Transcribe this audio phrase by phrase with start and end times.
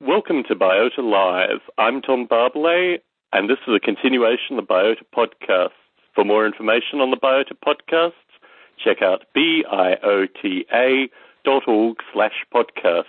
[0.00, 1.60] Welcome to Biota Live.
[1.78, 2.98] I'm Tom Barbalet,
[3.32, 5.70] and this is a continuation of the Biota Podcast.
[6.14, 8.12] For more information on the Biota podcasts,
[8.82, 11.08] check out biota
[11.44, 13.04] dot org slash podcast.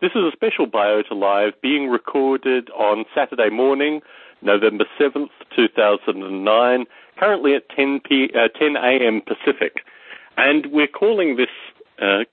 [0.00, 4.00] This is a special Biota Live being recorded on Saturday morning,
[4.42, 6.84] November 7th, 2009,
[7.16, 9.20] currently at 10, p- uh, 10 a.m.
[9.20, 9.82] Pacific.
[10.36, 11.48] And we're calling this
[12.02, 12.24] uh,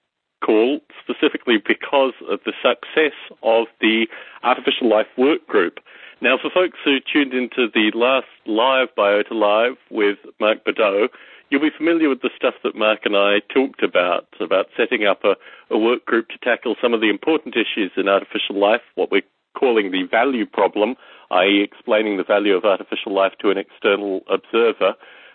[0.46, 4.08] call specifically because of the success of the
[4.44, 5.80] Artificial Life Work Group.
[6.22, 11.08] Now, for folks who tuned into the last live Biota Live with Mark Bedau,
[11.50, 15.24] you'll be familiar with the stuff that Mark and I talked about, about setting up
[15.24, 15.36] a,
[15.74, 19.24] a work group to tackle some of the important issues in artificial life, what we're
[19.58, 20.96] calling the value problem,
[21.32, 24.94] i.e., explaining the value of artificial life to an external observer,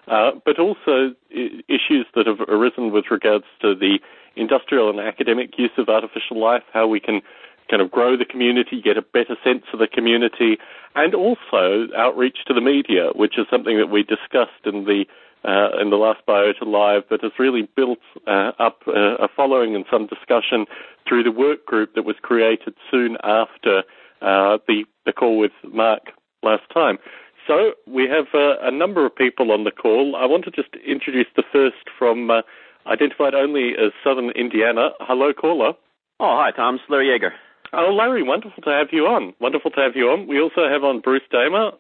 [0.09, 3.99] uh, but also issues that have arisen with regards to the
[4.37, 7.23] industrial and academic use of artificial life, how we can
[7.71, 10.59] kind of grow the community, get a better sense of the community,
[10.97, 15.05] and also outreach to the media, which is something that we discussed in the
[15.43, 19.74] uh, in the last Biota Live, but has really built uh, up uh, a following
[19.74, 20.66] and some discussion
[21.09, 23.79] through the work group that was created soon after
[24.21, 26.02] uh, the the call with Mark
[26.43, 26.99] last time.
[27.46, 30.15] So we have uh, a number of people on the call.
[30.15, 32.43] I want to just introduce the first from uh,
[32.91, 34.91] identified only as Southern Indiana.
[35.01, 35.73] Hello, caller.
[36.19, 36.77] Oh, hi, Tom.
[36.77, 37.33] It's Larry Yaeger.
[37.73, 39.33] Oh, Larry, wonderful to have you on.
[39.41, 40.27] Wonderful to have you on.
[40.27, 41.71] We also have on Bruce Damer.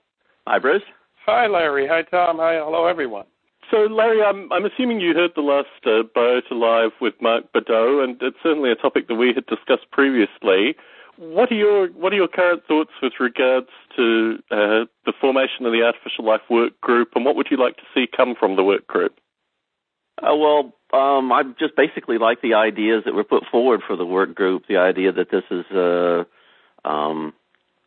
[0.46, 0.82] Hi, Bruce.
[1.26, 1.86] Hi, Larry.
[1.88, 2.38] Hi, Tom.
[2.38, 3.26] Hi, hello, everyone.
[3.70, 8.02] So, Larry, I'm, I'm assuming you heard the last uh, Biota Live with Mark Bedau,
[8.02, 10.76] and it's certainly a topic that we had discussed previously.
[11.18, 15.72] What are your What are your current thoughts with regards to uh, the formation of
[15.72, 18.64] the Artificial Life Work Group, and what would you like to see come from the
[18.64, 19.12] work group?
[20.22, 24.06] Uh, well, um, I just basically like the ideas that were put forward for the
[24.06, 24.64] work group.
[24.68, 26.24] The idea that this is uh,
[26.84, 27.32] um,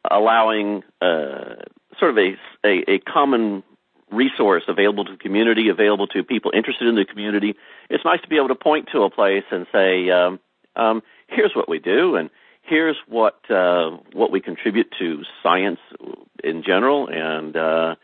[0.10, 1.56] allowing uh,
[2.00, 3.64] sort of a, a, a common
[4.12, 7.56] resource available to the community, available to people interested in the community.
[7.90, 10.40] It's nice to be able to point to a place and say, um,
[10.76, 12.30] um, "Here's what we do," and
[12.62, 15.80] here's what uh, what we contribute to science
[16.44, 17.96] in general, and uh,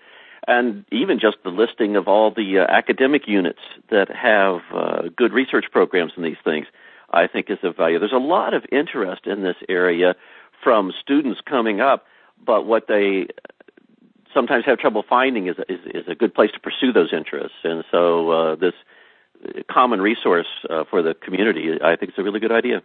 [0.48, 5.34] and even just the listing of all the uh, academic units that have uh, good
[5.34, 6.68] research programs in these things,
[7.12, 8.00] I think is of value.
[8.00, 10.16] There's a lot of interest in this area
[10.64, 12.06] from students coming up,
[12.44, 13.28] but what they
[14.34, 17.58] sometimes have trouble finding is, is, is a good place to pursue those interests.
[17.64, 18.74] And so uh, this
[19.72, 22.82] common resource uh, for the community, I think, is a really good idea.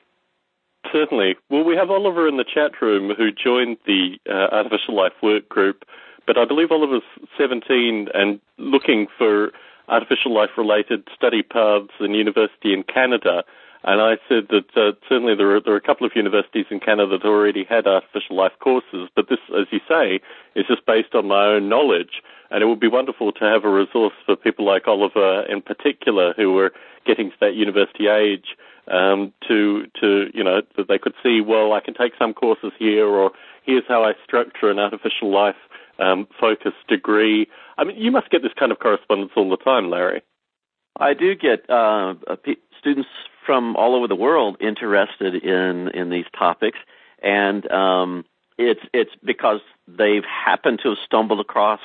[0.92, 1.36] Certainly.
[1.50, 5.48] Well, we have Oliver in the chat room who joined the uh, Artificial Life Work
[5.48, 5.84] Group
[6.26, 7.02] but I believe Oliver's
[7.38, 9.52] 17 and looking for
[9.88, 13.44] artificial life related study paths in university in Canada.
[13.84, 16.80] And I said that uh, certainly there are, there are a couple of universities in
[16.80, 20.20] Canada that already had artificial life courses, but this, as you say,
[20.54, 22.22] is just based on my own knowledge.
[22.50, 26.32] And it would be wonderful to have a resource for people like Oliver in particular
[26.34, 26.72] who are
[27.04, 28.56] getting to that university age
[28.88, 32.72] um, to, to, you know, that they could see, well, I can take some courses
[32.78, 33.32] here or
[33.64, 35.56] here's how I structure an artificial life
[35.98, 37.48] um, focused degree.
[37.76, 40.22] I mean, you must get this kind of correspondence all the time, Larry.
[40.98, 42.14] I do get uh,
[42.78, 43.08] students
[43.44, 46.78] from all over the world interested in in these topics,
[47.22, 48.24] and um,
[48.58, 51.80] it's it's because they've happened to have stumbled across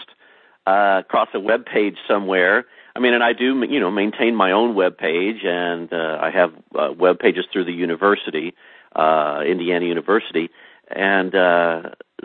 [0.67, 2.65] uh, across a web page somewhere.
[2.95, 6.29] I mean, and I do you know maintain my own web page, and uh, I
[6.31, 8.53] have uh, web pages through the university,
[8.95, 10.49] uh, Indiana University,
[10.89, 11.81] and uh,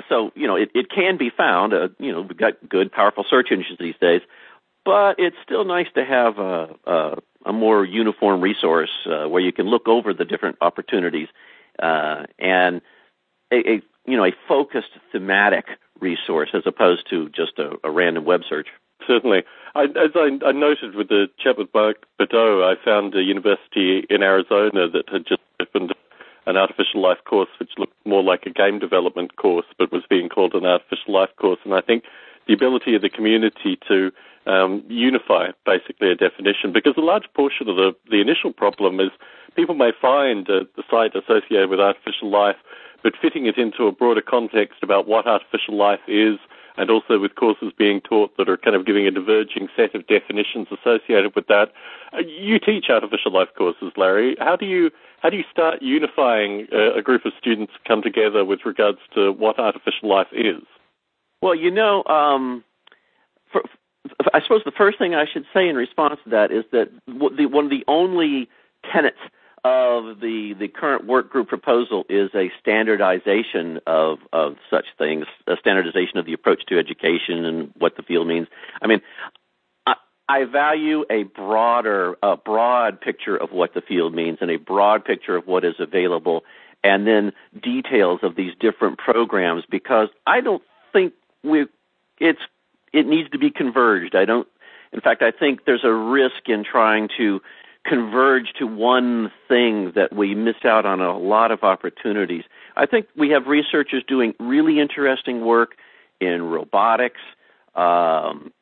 [0.09, 1.73] so you know it, it can be found.
[1.73, 4.23] Uh, you know we've got good, powerful search engines these days,
[4.85, 9.53] but it's still nice to have a, a, a more uniform resource uh, where you
[9.53, 11.29] can look over the different opportunities
[11.83, 12.81] uh, and
[13.53, 15.67] a, a you know a focused thematic
[16.01, 18.69] resource as opposed to just a, a random web search.
[19.07, 19.43] Certainly.
[19.75, 24.07] I, as I, I, noted with the chat with Mark Bedau, I found a university
[24.09, 25.41] in Arizona that had just
[26.47, 30.29] an artificial life course which looked more like a game development course but was being
[30.29, 31.59] called an artificial life course.
[31.65, 32.05] And I think
[32.47, 34.13] the ability of the community to
[34.47, 39.11] um, unify basically a definition because a large portion of the, the initial problem is
[39.57, 42.57] people may find uh, the site associated with artificial life,
[43.03, 46.39] but fitting it into a broader context about what artificial life is,
[46.77, 50.07] and also with courses being taught that are kind of giving a diverging set of
[50.07, 51.73] definitions associated with that.
[52.13, 54.37] Uh, you teach artificial life courses, Larry.
[54.39, 54.91] How do you
[55.21, 59.33] how do you start unifying a, a group of students come together with regards to
[59.33, 60.63] what artificial life is?
[61.41, 62.65] Well, you know, um,
[63.51, 63.63] for,
[64.33, 67.47] I suppose the first thing I should say in response to that is that the,
[67.47, 68.49] one of the only
[68.93, 69.19] tenets
[69.65, 75.57] of the the current work group proposal is a standardization of of such things, a
[75.59, 78.47] standardization of the approach to education and what the field means.
[78.83, 79.01] I mean,
[79.87, 79.95] I,
[80.29, 85.05] I value a broader a broad picture of what the field means and a broad
[85.05, 86.45] picture of what is available,
[86.83, 87.33] and then
[87.63, 90.63] details of these different programs because I don't
[90.93, 91.67] think we
[92.19, 92.41] it's
[92.93, 94.15] it needs to be converged.
[94.15, 94.47] I don't.
[94.93, 97.41] In fact, I think there's a risk in trying to
[97.85, 102.45] converge to one thing that we miss out on a lot of opportunities.
[102.77, 105.77] I think we have researchers doing really interesting work
[106.21, 107.21] in robotics.
[107.75, 108.53] Um,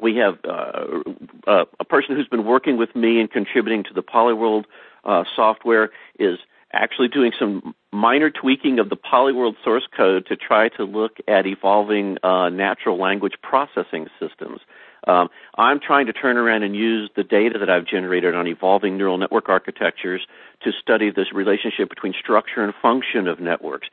[0.00, 1.02] we have uh,
[1.46, 4.64] uh, a person who's been working with me and contributing to the Polyworld
[5.04, 6.38] uh, software is
[6.76, 11.46] actually doing some minor tweaking of the Polyworld source code to try to look at
[11.46, 14.60] evolving uh, natural language processing systems.
[15.06, 18.96] Um, I'm trying to turn around and use the data that I've generated on evolving
[18.96, 20.26] neural network architectures
[20.62, 23.88] to study this relationship between structure and function of networks.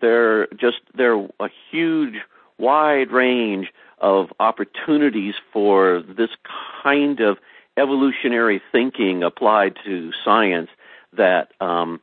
[0.00, 2.14] They're just they're a huge,
[2.58, 6.30] wide range of opportunities for this
[6.82, 7.38] kind of
[7.76, 10.70] evolutionary thinking applied to science
[11.16, 12.00] that um,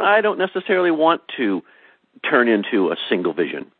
[0.00, 1.62] I don't necessarily want to
[2.28, 3.70] turn into a single vision.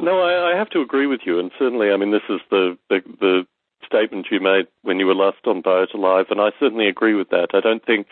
[0.00, 2.76] No, I, I have to agree with you, and certainly, I mean, this is the,
[2.88, 3.46] the, the
[3.86, 7.30] statement you made when you were last on Biota Live, and I certainly agree with
[7.30, 7.48] that.
[7.54, 8.06] I don't think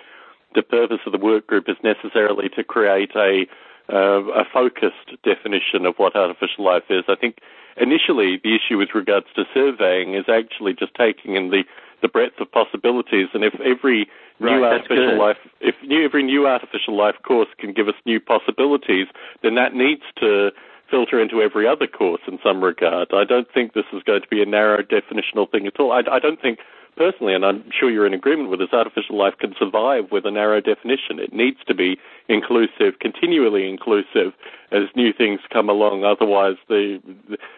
[0.55, 3.47] the purpose of the work group is necessarily to create a
[3.93, 7.03] uh, a focused definition of what artificial life is.
[7.09, 7.39] I think
[7.77, 11.65] initially the issue with regards to surveying is actually just taking in the
[12.03, 13.29] the breadth of possibilities.
[13.35, 14.09] And if every
[14.41, 18.21] right, new artificial life, if new, every new artificial life course can give us new
[18.21, 19.07] possibilities,
[19.43, 20.51] then that needs to
[20.91, 23.09] filter into every other course in some regard.
[23.13, 25.93] I don't think this is going to be a narrow definitional thing at all.
[25.93, 26.59] I, I don't think
[26.97, 30.31] personally, and I'm sure you're in agreement with this, artificial life can survive with a
[30.31, 31.19] narrow definition.
[31.19, 31.99] It needs to be
[32.29, 34.35] inclusive, continually inclusive,
[34.73, 36.05] as new things come along.
[36.05, 37.01] Otherwise, the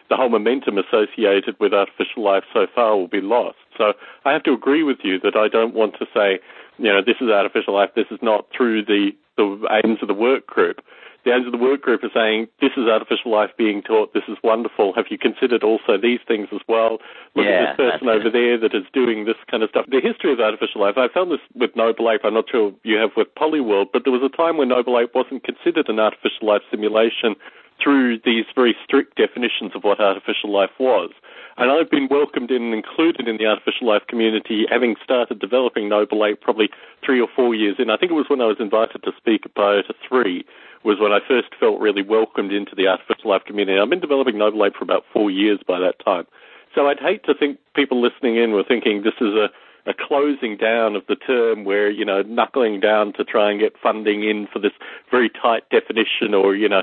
[0.08, 3.56] the whole momentum associated with artificial life so far will be lost.
[3.76, 3.94] So
[4.24, 6.38] I have to agree with you that I don't want to say,
[6.78, 7.90] you know, this is artificial life.
[7.94, 10.82] This is not through the the aims of the work group
[11.24, 14.12] the aims of the work group are saying this is artificial life being taught.
[14.12, 14.92] This is wonderful.
[14.94, 16.98] Have you considered also these things as well?
[17.34, 19.86] Look yeah, at this person over there that is doing this kind of stuff.
[19.88, 20.98] The history of artificial life.
[20.98, 22.22] I found this with Noble Ape.
[22.24, 25.14] I'm not sure you have with Polyworld, but there was a time when Noble Ape
[25.14, 27.36] wasn't considered an artificial life simulation
[27.82, 31.10] through these very strict definitions of what artificial life was.
[31.56, 35.88] And I've been welcomed in and included in the artificial life community, having started developing
[35.88, 36.70] Noble Ape probably
[37.04, 37.90] three or four years in.
[37.90, 40.44] I think it was when I was invited to speak at Biota 3
[40.84, 43.78] was when I first felt really welcomed into the artificial life community.
[43.78, 46.26] I've been developing Noble Ape for about four years by that time.
[46.74, 49.50] So I'd hate to think people listening in were thinking this is a,
[49.88, 53.74] a closing down of the term where, you know, knuckling down to try and get
[53.80, 54.72] funding in for this
[55.10, 56.82] very tight definition or, you know,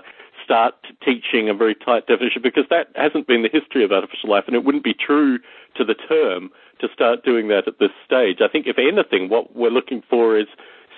[0.50, 0.74] start
[1.06, 4.56] teaching a very tight definition because that hasn't been the history of artificial life and
[4.56, 5.38] it wouldn't be true
[5.76, 6.50] to the term
[6.82, 8.38] to start doing that at this stage.
[8.42, 10.48] I think if anything, what we're looking for is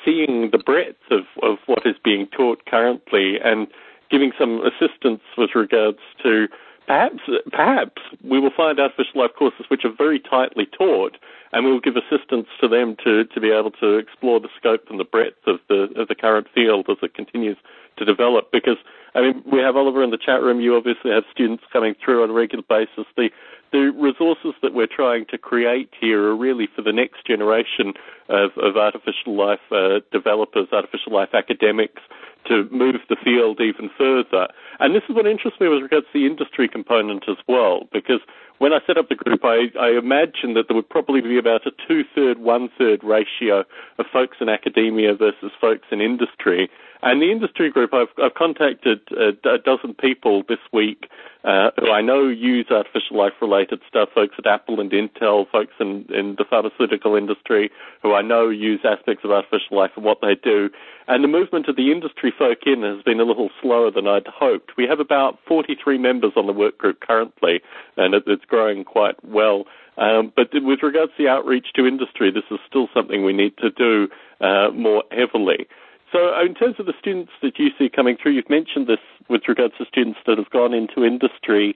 [0.05, 3.67] seeing the breadth of, of what is being taught currently and
[4.09, 6.47] giving some assistance with regards to
[6.87, 7.19] perhaps
[7.51, 11.17] perhaps we will find artificial life courses which are very tightly taught
[11.51, 14.85] and we will give assistance to them to, to be able to explore the scope
[14.89, 17.57] and the breadth of the of the current field as it continues
[17.97, 18.77] to develop because
[19.15, 20.59] I mean we have Oliver in the chat room.
[20.59, 23.05] You obviously have students coming through on a regular basis.
[23.15, 23.29] The
[23.71, 27.93] the resources that we're trying to create here are really for the next generation
[28.27, 32.01] of, of artificial life uh, developers, artificial life academics,
[32.47, 34.47] to move the field even further.
[34.79, 38.21] And this is what interests me with regards to the industry component as well, because
[38.57, 41.65] when I set up the group, I, I imagined that there would probably be about
[41.65, 43.63] a two-third, one-third ratio
[43.97, 46.69] of folks in academia versus folks in industry.
[47.01, 51.09] And the industry group, I've, I've contacted a, a dozen people this week
[51.43, 55.73] uh, who I know use artificial life related stuff, folks at Apple and Intel, folks
[55.79, 57.71] in, in the pharmaceutical industry
[58.03, 60.69] who I know use aspects of artificial life and what they do.
[61.07, 64.27] And the movement of the industry folk in has been a little slower than I'd
[64.27, 64.77] hoped.
[64.77, 67.61] We have about 43 members on the work group currently,
[67.97, 69.65] and it, it's growing quite well.
[69.97, 73.57] Um, but with regards to the outreach to industry, this is still something we need
[73.57, 74.07] to do
[74.39, 75.67] uh, more heavily.
[76.11, 78.99] So, uh, in terms of the students that you see coming through, you've mentioned this
[79.29, 81.75] with regards to students that have gone into industry.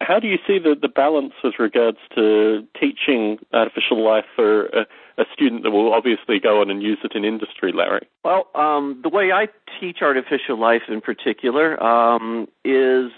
[0.00, 4.86] How do you see the, the balance with regards to teaching artificial life for a,
[5.20, 8.08] a student that will obviously go on and use it in industry, Larry?
[8.24, 9.48] Well, um, the way I
[9.78, 13.10] teach artificial life in particular um, is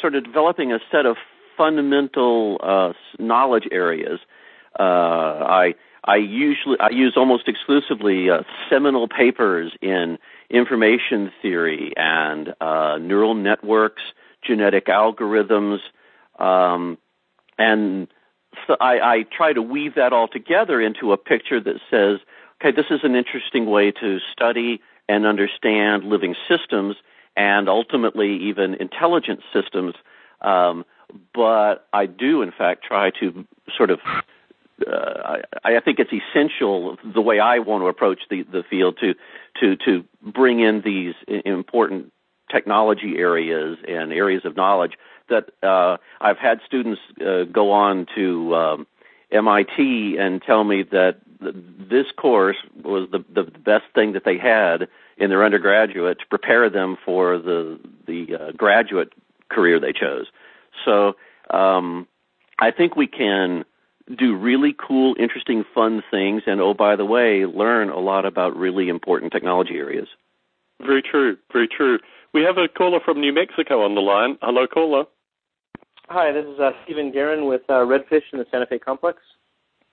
[0.00, 1.16] sort of developing a set of
[1.56, 4.20] fundamental uh, knowledge areas.
[4.78, 10.18] Uh, I I usually I use almost exclusively uh, seminal papers in
[10.48, 14.02] information theory and uh, neural networks,
[14.42, 15.78] genetic algorithms,
[16.38, 16.98] um,
[17.58, 18.08] and
[18.66, 22.18] so I, I try to weave that all together into a picture that says,
[22.60, 26.96] okay, this is an interesting way to study and understand living systems
[27.36, 29.94] and ultimately even intelligent systems.
[30.40, 30.84] Um,
[31.34, 34.00] but I do, in fact, try to sort of
[34.86, 38.98] uh, I, I think it's essential the way I want to approach the, the field
[39.00, 39.14] to
[39.60, 41.14] to to bring in these
[41.44, 42.12] important
[42.50, 44.92] technology areas and areas of knowledge
[45.30, 48.86] that uh, I've had students uh, go on to um,
[49.30, 54.88] MIT and tell me that this course was the the best thing that they had
[55.16, 59.12] in their undergraduate to prepare them for the the uh, graduate
[59.48, 60.26] career they chose.
[60.84, 61.16] So
[61.50, 62.06] um,
[62.58, 63.64] I think we can
[64.16, 68.56] do really cool, interesting, fun things, and oh, by the way, learn a lot about
[68.56, 70.08] really important technology areas.
[70.80, 71.98] Very true, very true.
[72.32, 74.38] We have a caller from New Mexico on the line.
[74.40, 75.04] Hello, caller.
[76.10, 79.18] Hi, this is uh, Stephen Guerin with uh, Redfish in the Santa Fe Complex.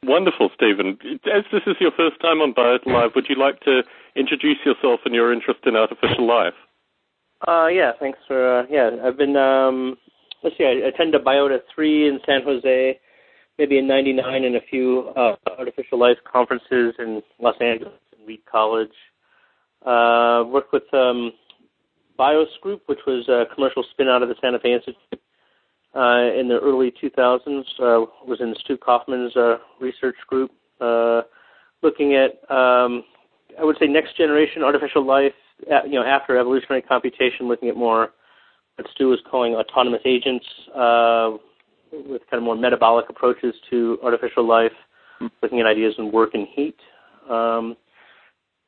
[0.03, 0.97] Wonderful, Stephen.
[1.31, 3.83] As this is your first time on Biota Live, would you like to
[4.15, 6.55] introduce yourself and your interest in artificial life?
[7.47, 9.95] Uh, yeah, thanks for, uh, yeah, I've been, um,
[10.43, 12.99] let's see, I attended Biota 3 in San Jose
[13.57, 18.41] maybe in '99 and a few uh, artificial life conferences in Los Angeles and Reed
[18.49, 18.93] College.
[19.85, 21.31] Uh, worked with um,
[22.17, 25.21] BIOS Group, which was a commercial spin out of the Santa Fe Institute
[25.97, 27.63] uh, in the early 2000s.
[27.79, 31.21] Uh, was in Stu Kauffman's uh, research group, uh,
[31.81, 33.03] looking at um,
[33.59, 35.33] I would say next generation artificial life.
[35.67, 38.09] You know, after evolutionary computation, looking at more
[38.75, 40.45] what Stu was calling autonomous agents.
[40.75, 41.37] Uh,
[41.91, 44.71] with kind of more metabolic approaches to artificial life,
[45.21, 45.27] mm-hmm.
[45.41, 46.75] looking at ideas in work and heat.
[47.29, 47.75] Um,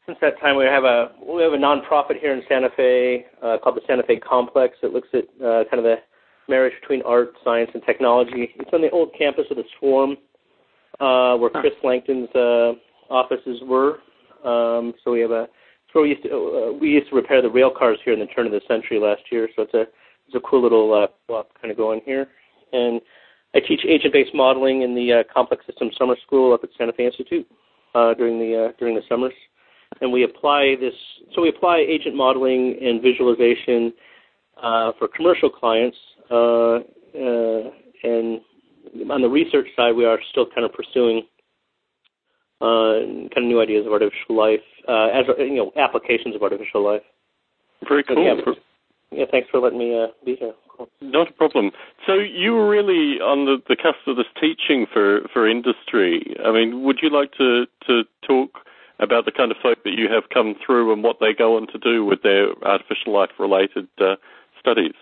[0.06, 3.58] since that time, we have a we have a nonprofit here in Santa Fe uh,
[3.64, 5.98] called the Santa Fe Complex that looks at uh, kind of the
[6.50, 8.50] marriage between art, science, and technology.
[8.56, 10.18] It's on the old campus of the Swarm,
[11.00, 12.74] uh, where Chris Langton's uh,
[13.14, 14.00] offices were.
[14.44, 15.48] Um, so we have a
[15.94, 18.28] so we used to uh, we used to repair the rail cars here in the
[18.28, 19.50] turn of the century last year.
[19.56, 19.82] So it's a
[20.28, 22.28] it's a cool little uh, kind of going here
[22.72, 23.02] and
[23.54, 27.06] I teach agent-based modeling in the uh, Complex Systems Summer School up at Santa Fe
[27.06, 27.48] Institute
[27.96, 29.34] uh, during the uh, during the summers,
[30.02, 30.94] and we apply this.
[31.34, 33.92] So we apply agent modeling and visualization
[34.62, 35.98] uh, for commercial clients,
[36.30, 36.80] Uh,
[37.16, 37.72] uh,
[38.04, 38.42] and
[39.12, 41.24] on the research side, we are still kind of pursuing
[42.62, 47.02] uh, kind of new ideas of artificial life as you know applications of artificial life.
[47.88, 48.24] Very cool.
[48.24, 48.54] Yeah,
[49.12, 50.54] yeah, thanks for letting me be here.
[51.02, 51.72] Not a problem.
[52.06, 56.36] So you were really on the, the cusp of this teaching for, for industry.
[56.46, 58.60] I mean, would you like to, to talk
[59.00, 61.68] about the kind of folk that you have come through and what they go on
[61.68, 64.16] to do with their artificial life related uh,
[64.60, 64.94] studies?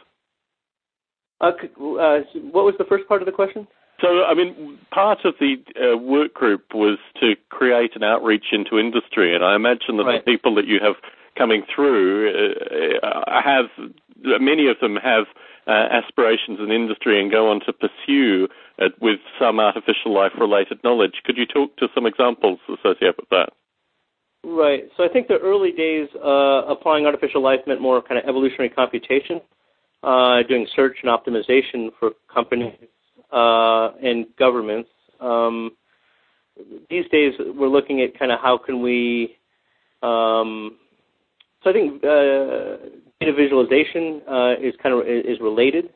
[1.39, 2.19] Uh, uh,
[2.51, 3.67] what was the first part of the question?
[4.01, 8.77] So, I mean, part of the uh, work group was to create an outreach into
[8.77, 10.23] industry, and I imagine that right.
[10.23, 10.95] the people that you have
[11.35, 12.31] coming through
[13.03, 13.65] uh, have
[14.23, 15.25] many of them have
[15.67, 18.47] uh, aspirations in industry and go on to pursue
[18.79, 21.21] it with some artificial life related knowledge.
[21.25, 23.49] Could you talk to some examples associated with that?
[24.43, 24.89] Right.
[24.95, 28.69] So I think the early days uh, applying artificial life meant more kind of evolutionary
[28.69, 29.41] computation,
[30.07, 32.73] uh, doing search and optimization for companies
[33.33, 34.89] uh, and governments.
[35.19, 35.71] Um,
[36.89, 39.35] these days, we're looking at kind of how can we.
[40.01, 40.77] Um,
[41.61, 42.87] so I think uh,
[43.19, 45.89] data visualization uh, is kind of is related,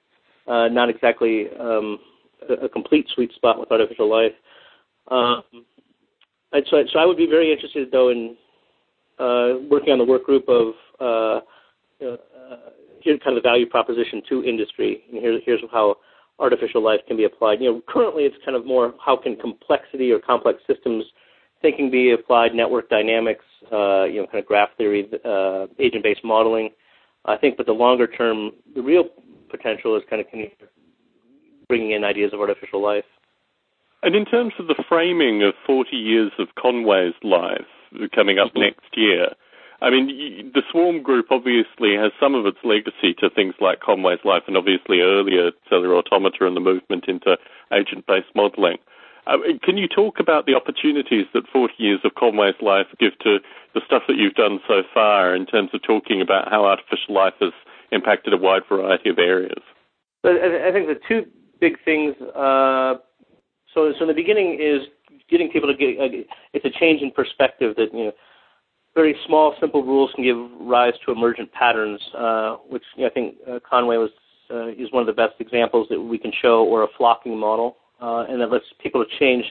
[0.45, 1.99] uh, not exactly um,
[2.49, 4.33] a, a, complete sweet spot with artificial life.
[5.07, 5.43] Um,
[6.69, 8.35] so, so I would be very interested though in
[9.19, 10.73] uh, working on the work group of
[13.05, 15.03] know, kind of the value proposition to industry.
[15.11, 15.95] And here, here's how
[16.39, 17.61] artificial life can be applied.
[17.61, 21.05] You know, currently it's kind of more how can complexity or complex systems
[21.61, 26.69] thinking be applied, network dynamics, uh, you know, kind of graph theory, uh, agent-based modeling.
[27.25, 29.05] I think, but the longer term, the real
[29.49, 30.27] potential is kind of
[31.67, 33.05] bringing in ideas of artificial life.
[34.03, 37.67] And in terms of the framing of 40 years of Conway's life
[38.15, 38.61] coming up mm-hmm.
[38.61, 39.27] next year,
[39.81, 44.23] I mean, the Swarm Group obviously has some of its legacy to things like Conway's
[44.23, 47.37] life and obviously earlier cellular automata and the movement into
[47.73, 48.77] agent-based modeling.
[49.25, 53.39] Uh, can you talk about the opportunities that 40 years of Conway's life give to
[53.73, 57.33] the stuff that you've done so far in terms of talking about how artificial life
[57.39, 57.53] has
[57.91, 59.61] impacted a wide variety of areas?
[60.23, 61.25] I think the two
[61.59, 62.15] big things.
[62.21, 62.95] Uh,
[63.73, 64.87] so, so in the beginning is
[65.29, 66.23] getting people to get uh,
[66.53, 68.11] it's a change in perspective that you know
[68.93, 73.13] very small, simple rules can give rise to emergent patterns, uh, which you know, I
[73.13, 74.09] think uh, Conway was
[74.49, 77.77] uh, is one of the best examples that we can show, or a flocking model,
[78.01, 79.45] uh, and that lets people change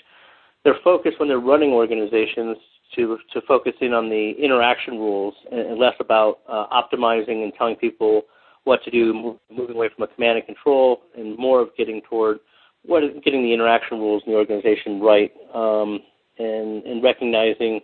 [0.65, 2.59] their focus when they're running organizations
[2.95, 7.53] to to focus in on the interaction rules and, and less about uh, optimizing and
[7.57, 8.23] telling people
[8.65, 12.41] what to do, moving away from a command and control, and more of getting toward
[12.85, 16.01] what is getting the interaction rules in the organization right, um,
[16.39, 17.81] and and recognizing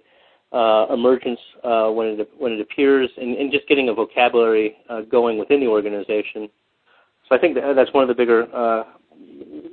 [0.52, 5.02] uh, emergence uh, when it when it appears, and, and just getting a vocabulary uh,
[5.02, 6.48] going within the organization.
[7.28, 8.84] So I think that that's one of the bigger uh,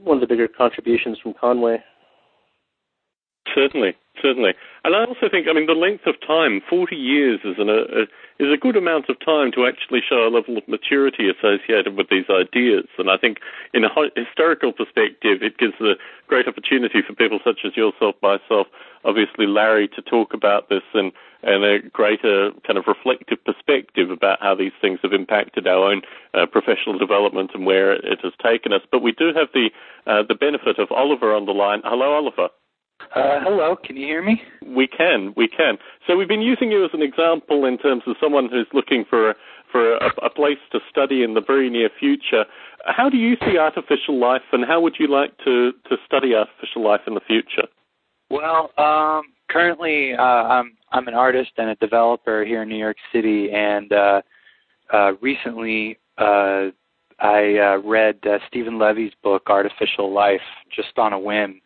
[0.04, 1.78] one of the bigger contributions from Conway.
[3.54, 7.56] Certainly, certainly, and I also think, I mean, the length of time, forty years, is
[7.60, 8.04] an, a,
[8.40, 12.08] is a good amount of time to actually show a level of maturity associated with
[12.10, 12.88] these ideas.
[12.98, 13.38] And I think,
[13.74, 15.94] in a historical perspective, it gives a
[16.28, 18.68] great opportunity for people such as yourself, myself,
[19.06, 21.12] obviously Larry, to talk about this and
[21.44, 26.02] and a greater kind of reflective perspective about how these things have impacted our own
[26.34, 28.82] uh, professional development and where it has taken us.
[28.90, 29.70] But we do have the
[30.08, 31.82] uh, the benefit of Oliver on the line.
[31.84, 32.50] Hello, Oliver.
[33.16, 34.42] Uh, hello, can you hear me?
[34.66, 35.78] We can, we can.
[36.08, 39.32] So we've been using you as an example in terms of someone who's looking for
[39.32, 39.36] a,
[39.72, 42.46] for a, a place to study in the very near future.
[42.86, 46.84] How do you see artificial life, and how would you like to, to study artificial
[46.84, 47.68] life in the future?
[48.30, 52.98] Well, um, currently uh, I'm I'm an artist and a developer here in New York
[53.12, 54.22] City, and uh,
[54.92, 56.70] uh, recently uh,
[57.20, 60.42] I uh, read uh, Steven Levy's book Artificial Life
[60.76, 61.62] just on a whim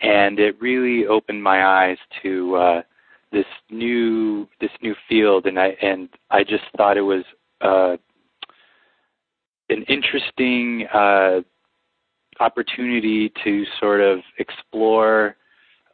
[0.00, 2.82] and it really opened my eyes to uh,
[3.32, 7.24] this new this new field, and I and I just thought it was
[7.60, 7.96] uh,
[9.68, 11.40] an interesting uh,
[12.40, 15.36] opportunity to sort of explore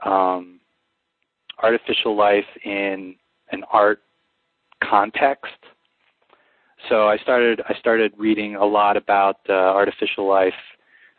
[0.04, 0.60] um,
[1.62, 3.16] artificial life in
[3.50, 4.00] an art
[4.82, 5.54] context.
[6.88, 10.52] So I started I started reading a lot about uh, artificial life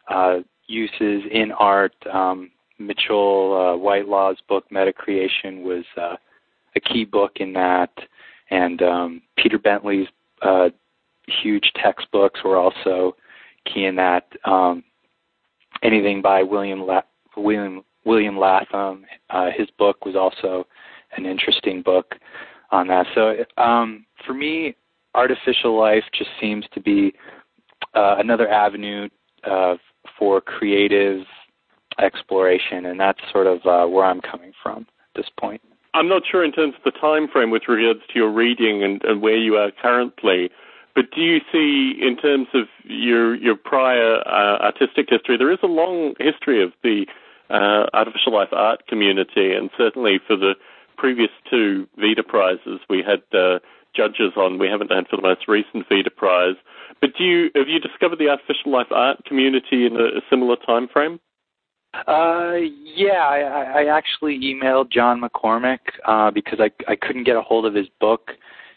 [0.10, 0.38] uh,
[0.68, 1.96] uses in art.
[2.12, 6.16] Um, Mitchell uh, Whitelaw's book Metacreation was uh,
[6.76, 7.92] a key book in that,
[8.50, 10.08] and um, Peter Bentley's
[10.42, 10.70] uh,
[11.28, 13.16] huge textbooks were also
[13.66, 14.28] key in that.
[14.44, 14.84] Um,
[15.84, 17.02] anything by William La-
[17.38, 20.68] William William Latham, uh, his book was also
[21.18, 22.16] an interesting book
[22.72, 23.08] on that.
[23.16, 24.76] So um, for me,
[25.16, 27.14] artificial life just seems to be
[27.96, 29.08] uh, another avenue
[29.44, 29.76] uh,
[30.20, 31.22] for creative
[32.00, 35.62] exploration, and that's sort of uh, where I'm coming from at this point.
[35.94, 39.02] I'm not sure in terms of the time frame with regards to your reading and,
[39.04, 40.50] and where you are currently,
[40.96, 45.60] but do you see, in terms of your your prior uh, artistic history, there is
[45.62, 47.06] a long history of the
[47.50, 50.54] uh, artificial life art community, and certainly for the
[50.98, 53.60] previous two VIDA prizes, we had uh,
[53.94, 54.58] judges on.
[54.58, 56.56] We haven't had for the most recent VIDA prize.
[57.02, 60.56] But do you have you discovered the artificial life art community in a, a similar
[60.56, 61.20] time frame?
[62.08, 67.42] Uh, yeah, I, I actually emailed John McCormack uh, because I I couldn't get a
[67.42, 68.32] hold of his book.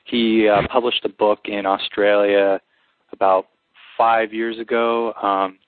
[0.04, 2.60] He uh, published a book in Australia
[3.12, 3.48] about
[3.96, 5.58] five years ago, um,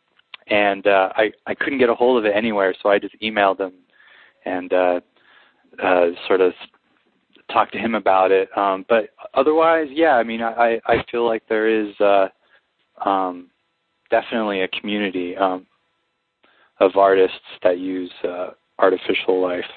[0.49, 3.61] and uh, I I couldn't get a hold of it anywhere, so I just emailed
[3.61, 3.73] him
[4.45, 5.01] and uh,
[5.83, 6.53] uh, sort of
[7.53, 8.49] talked to him about it.
[8.57, 12.29] Um, but otherwise, yeah, I mean, I I feel like there is uh,
[13.05, 13.49] um,
[14.11, 15.37] definitely a community.
[15.37, 15.67] Um,
[16.81, 19.71] of artists that use uh, artificial life.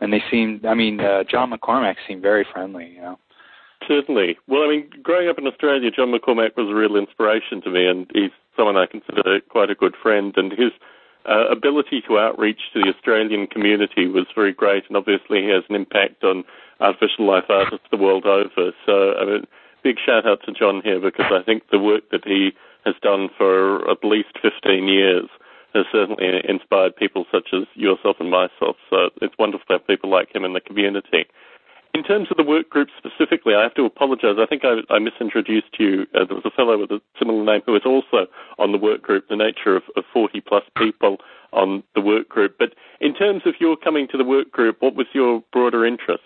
[0.00, 3.18] And they seem, I mean, uh, John McCormack seemed very friendly, you know.
[3.86, 4.38] Certainly.
[4.46, 7.86] Well, I mean, growing up in Australia, John McCormack was a real inspiration to me,
[7.86, 10.32] and he's someone I consider quite a good friend.
[10.36, 10.70] And his
[11.28, 15.64] uh, ability to outreach to the Australian community was very great, and obviously he has
[15.68, 16.44] an impact on
[16.80, 18.72] artificial life artists the world over.
[18.86, 19.46] So, I mean,
[19.82, 22.52] big shout out to John here because I think the work that he
[22.84, 25.28] has done for at least 15 years
[25.74, 28.76] has certainly inspired people such as yourself and myself.
[28.90, 31.26] So it's wonderful to have people like him in the community.
[31.94, 34.36] In terms of the work group specifically, I have to apologize.
[34.38, 36.06] I think I, I misintroduced you.
[36.14, 39.02] Uh, there was a fellow with a similar name who was also on the work
[39.02, 41.18] group, the nature of, of 40 plus people
[41.52, 42.56] on the work group.
[42.58, 46.22] But in terms of your coming to the work group, what was your broader interest?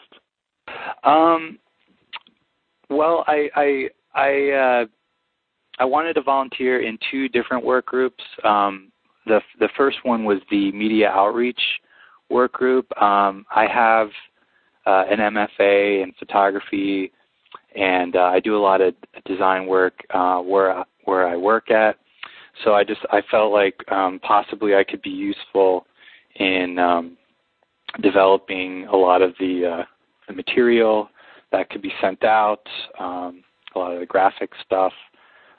[1.02, 1.58] Um,
[2.88, 4.86] well, I, I, I, uh,
[5.80, 8.22] I wanted to volunteer in two different work groups.
[8.44, 8.92] Um,
[9.26, 11.60] the the first one was the media outreach
[12.30, 12.86] work group.
[13.00, 14.08] Um, I have
[14.86, 17.12] uh, an MFA in photography,
[17.74, 21.98] and uh, I do a lot of design work uh, where where I work at.
[22.64, 25.86] So I just I felt like um, possibly I could be useful
[26.36, 27.16] in um,
[28.02, 29.84] developing a lot of the uh,
[30.28, 31.08] the material
[31.52, 32.66] that could be sent out,
[32.98, 34.92] um, a lot of the graphic stuff,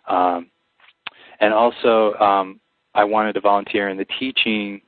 [0.08, 0.49] um,
[1.39, 2.60] and also um,
[2.97, 4.81] I wanted to volunteer in the teaching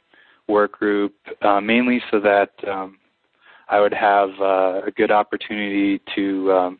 [0.47, 2.97] work group uh, mainly so that um,
[3.69, 6.79] I would have uh, a good opportunity to um,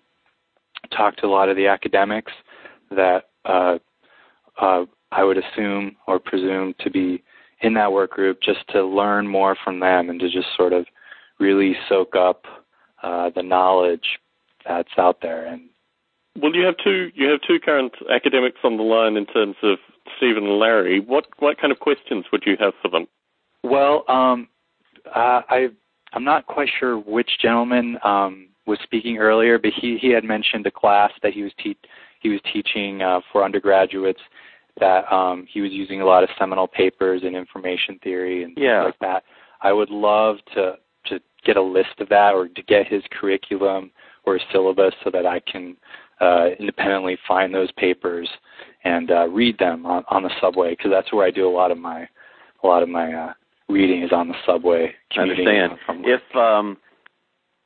[0.91, 2.31] talk to a lot of the academics
[2.89, 3.77] that uh,
[4.59, 7.23] uh, I would assume or presume to be
[7.61, 10.87] in that work group just to learn more from them and to just sort of
[11.39, 12.45] really soak up
[13.03, 14.19] uh, the knowledge
[14.67, 15.45] that's out there.
[15.45, 15.69] And
[16.41, 19.77] well, you have two you have two current academics on the line in terms of
[20.17, 21.00] Stephen and Larry.
[21.00, 23.08] What what kind of questions would you have for them?
[23.63, 24.48] Well, um,
[25.06, 25.67] uh, I
[26.13, 30.65] I'm not quite sure which gentleman um, was speaking earlier, but he he had mentioned
[30.67, 31.78] a class that he was te-
[32.22, 34.22] he was teaching uh, for undergraduates
[34.80, 38.84] that um, he was using a lot of seminal papers in information theory and yeah.
[38.84, 39.24] things like that.
[39.62, 40.76] I would love to
[41.08, 43.91] to get a list of that or to get his curriculum
[44.26, 45.76] or his syllabus so that I can
[46.22, 48.30] uh, independently find those papers
[48.83, 51.71] and uh, read them on, on the subway because that's where I do a lot
[51.71, 52.07] of my
[52.63, 53.33] a lot of my uh,
[53.67, 54.93] reading is on the subway.
[55.15, 55.73] I understand.
[56.05, 56.77] If um,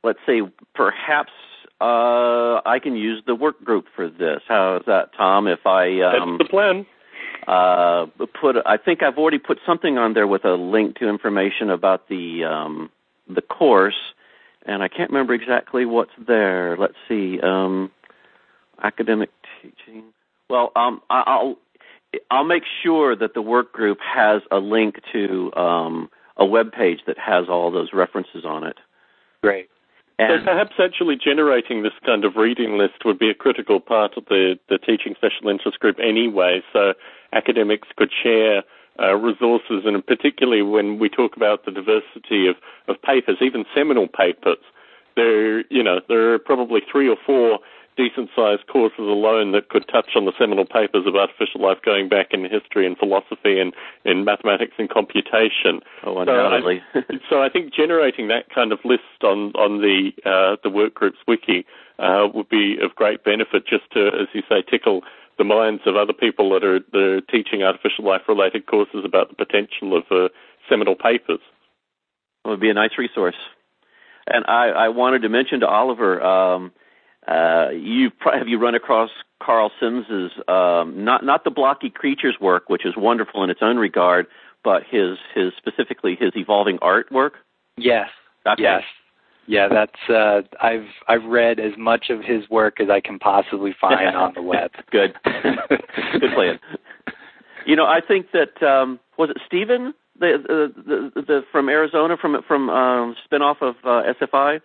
[0.02, 0.42] let's say
[0.74, 1.32] perhaps
[1.80, 4.40] uh, I can use the work group for this.
[4.48, 5.48] How is that, Tom?
[5.48, 6.86] If I um, that's the plan.
[7.46, 8.06] Uh,
[8.40, 12.08] put I think I've already put something on there with a link to information about
[12.08, 12.90] the um,
[13.28, 14.14] the course,
[14.64, 16.76] and I can't remember exactly what's there.
[16.78, 17.90] Let's see, um,
[18.82, 20.04] academic teaching.
[20.50, 21.56] Well, um, I'll
[22.30, 27.00] I'll make sure that the work group has a link to um, a web page
[27.06, 28.76] that has all those references on it.
[29.42, 29.68] Great.
[30.18, 34.16] And so perhaps actually generating this kind of reading list would be a critical part
[34.16, 36.62] of the, the teaching special interest group anyway.
[36.72, 36.94] So
[37.32, 38.62] academics could share
[39.00, 42.54] uh, resources, and particularly when we talk about the diversity of,
[42.86, 44.58] of papers, even seminal papers,
[45.16, 47.58] there you know there are probably three or four
[47.96, 52.08] decent sized courses alone that could touch on the seminal papers of artificial life going
[52.08, 55.80] back in history and philosophy and in mathematics and computation.
[56.04, 56.82] Oh, undoubtedly.
[56.92, 60.70] So I, so I think generating that kind of list on on the uh, the
[60.70, 61.66] workgroups wiki
[61.98, 65.02] uh, would be of great benefit, just to, as you say, tickle
[65.38, 69.28] the minds of other people that are, that are teaching artificial life related courses about
[69.28, 70.28] the potential of uh,
[70.68, 71.40] seminal papers.
[72.44, 73.36] It would be a nice resource.
[74.26, 76.22] And I, I wanted to mention to Oliver.
[76.22, 76.72] Um,
[77.26, 79.10] uh, you have you run across
[79.42, 83.76] Karl Sims's um, not not the blocky creatures work, which is wonderful in its own
[83.76, 84.26] regard,
[84.62, 87.32] but his his specifically his evolving artwork.
[87.76, 88.08] Yes.
[88.46, 88.62] Okay.
[88.62, 88.82] Yes.
[89.46, 93.74] Yeah, that's uh I've I've read as much of his work as I can possibly
[93.78, 94.70] find on the web.
[94.90, 95.14] Good.
[95.24, 96.58] Good plan.
[97.66, 102.16] You know, I think that um was it Stephen the the the, the from Arizona
[102.20, 104.60] from from um spinoff of uh, SFI?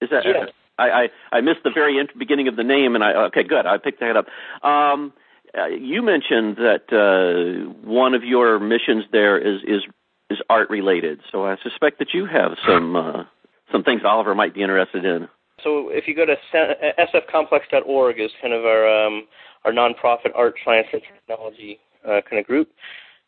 [0.00, 0.48] Is that yes.
[0.80, 3.66] I, I I missed the very beginning of the name, and I okay, good.
[3.66, 4.26] I picked that up.
[4.64, 5.12] Um,
[5.56, 9.82] uh, you mentioned that uh, one of your missions there is is
[10.30, 13.24] is art related, so I suspect that you have some uh,
[13.72, 15.28] some things Oliver might be interested in.
[15.62, 19.26] So if you go to sfcomplex.org is kind of our um,
[19.64, 22.68] our nonprofit art, science, and technology uh, kind of group.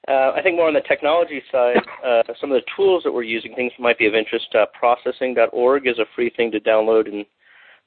[0.09, 3.23] Uh, I think more on the technology side, uh, some of the tools that we're
[3.23, 4.49] using, things might be of interest.
[4.53, 7.25] Uh, processing.org is a free thing to download and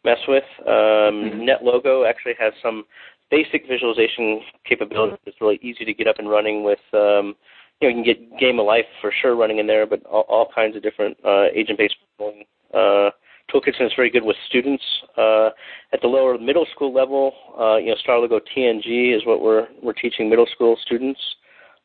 [0.05, 0.43] mess with.
[0.61, 1.41] Um, mm-hmm.
[1.41, 2.85] NetLogo actually has some
[3.31, 5.19] basic visualization capabilities.
[5.25, 6.79] It's really easy to get up and running with.
[6.93, 7.35] Um,
[7.81, 10.25] you know, you can get Game of Life for sure running in there, but all,
[10.29, 13.09] all kinds of different uh, agent-based uh,
[13.51, 14.83] toolkits, and it's very good with students.
[15.17, 15.49] Uh,
[15.91, 19.93] at the lower middle school level, uh, you know, StarLogo TNG is what we're we're
[19.93, 21.19] teaching middle school students.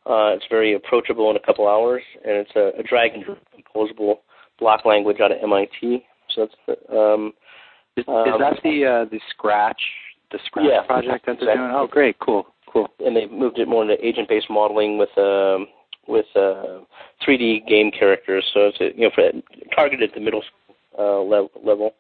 [0.07, 3.39] Uh, it's very approachable in a couple hours, and it's a, a drag and drop
[3.55, 4.17] composable
[4.59, 6.05] block language out of MIT.
[6.35, 7.33] So that's um,
[8.01, 9.81] is, um, is that the uh, the Scratch
[10.31, 11.71] the Scratch yeah, project that they're doing?
[11.73, 12.89] Oh, great, cool, cool.
[13.05, 15.67] And they moved it more into agent-based modeling with um,
[16.07, 16.81] with uh,
[17.27, 18.45] 3D game characters.
[18.55, 19.31] So it's a, you know for,
[19.75, 21.51] targeted at the middle school uh, level.
[21.65, 21.95] level.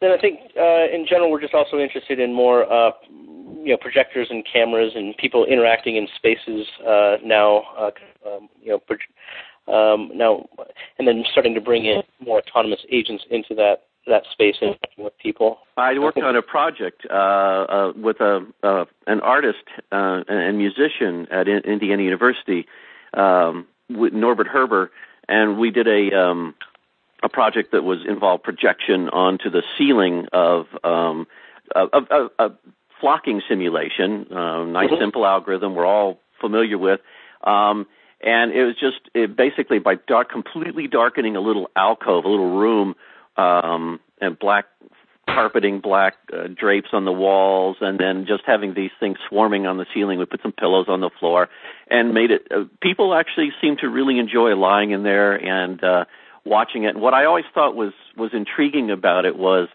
[0.00, 3.78] Then I think uh, in general we're just also interested in more uh, you know
[3.80, 7.62] projectors and cameras and people interacting in spaces uh, now.
[7.78, 7.90] Uh,
[8.26, 8.78] um, you know.
[8.78, 8.96] Pro-
[9.68, 10.46] um, now,
[11.00, 15.12] and then starting to bring in more autonomous agents into that that space and with
[15.18, 15.58] people.
[15.76, 21.26] I worked on a project uh, uh, with a uh, an artist uh, and musician
[21.30, 22.66] at Indiana University,
[23.14, 24.90] um, with Norbert Herber,
[25.28, 26.54] and we did a um,
[27.22, 31.26] a project that was involved projection onto the ceiling of um,
[31.74, 32.50] a, a, a
[33.00, 34.26] flocking simulation.
[34.30, 35.00] Uh, nice, mm-hmm.
[35.00, 37.00] simple algorithm we're all familiar with.
[37.42, 37.86] Um,
[38.20, 42.58] and it was just it basically by dark, completely darkening a little alcove, a little
[42.58, 42.94] room,
[43.36, 44.66] um, and black
[45.28, 49.76] carpeting, black uh, drapes on the walls, and then just having these things swarming on
[49.76, 50.18] the ceiling.
[50.18, 51.48] We put some pillows on the floor,
[51.88, 52.46] and made it.
[52.50, 56.04] Uh, people actually seemed to really enjoy lying in there and uh,
[56.44, 56.94] watching it.
[56.94, 59.68] And what I always thought was was intriguing about it was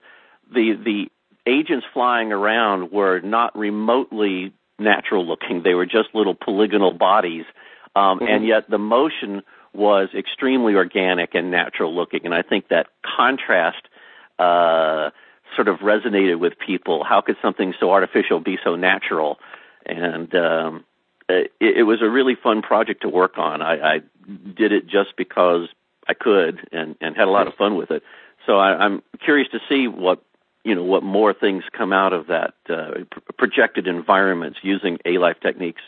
[0.51, 1.05] the the
[1.45, 5.61] agents flying around were not remotely natural looking.
[5.63, 7.45] They were just little polygonal bodies,
[7.95, 8.27] um, mm-hmm.
[8.27, 9.43] and yet the motion
[9.73, 12.21] was extremely organic and natural looking.
[12.25, 13.87] And I think that contrast
[14.37, 15.11] uh,
[15.55, 17.03] sort of resonated with people.
[17.03, 19.37] How could something so artificial be so natural?
[19.85, 20.85] And um,
[21.29, 23.61] it, it was a really fun project to work on.
[23.61, 23.99] I, I
[24.55, 25.69] did it just because
[26.07, 28.03] I could and, and had a lot of fun with it.
[28.45, 30.23] So I, I'm curious to see what
[30.63, 32.91] you know what more things come out of that uh,
[33.37, 35.81] projected environments using A life techniques.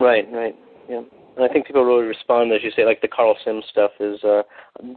[0.00, 0.56] Right, right,
[0.88, 1.02] yeah.
[1.36, 4.22] And I think people really respond, as you say, like the Karl Sims stuff is
[4.22, 4.42] uh,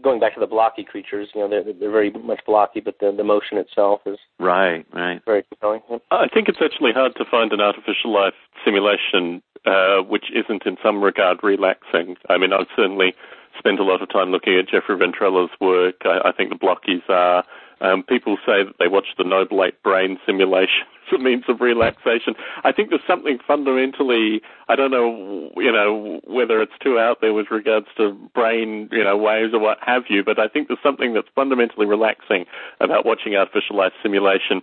[0.04, 1.30] going back to the blocky creatures.
[1.34, 5.22] You know, they're, they're very much blocky, but the the motion itself is right, right,
[5.26, 5.82] very compelling.
[5.90, 5.98] Yeah.
[6.12, 10.78] I think it's actually hard to find an artificial life simulation uh, which isn't in
[10.82, 12.16] some regard relaxing.
[12.30, 13.14] I mean, I've certainly
[13.58, 15.96] spent a lot of time looking at Jeffrey Ventrella's work.
[16.06, 17.44] I, I think the blockies are
[17.82, 21.62] um, people say that they watch the Noble Ape brain simulation as a means of
[21.62, 22.36] relaxation.
[22.64, 27.34] I think there's something fundamentally, I don't know, you know, whether it's too out there
[27.34, 30.80] with regards to brain, you know, waves or what have you, but I think there's
[30.84, 32.46] something that's fundamentally relaxing
[32.80, 34.62] about watching artificial life simulation